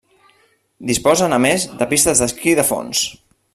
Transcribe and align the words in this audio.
Disposen, 0.91 1.37
a 1.37 1.39
més, 1.45 1.67
de 1.83 1.89
pistes 1.93 2.23
d'esquí 2.25 2.57
de 2.61 2.67
fons. 2.73 3.07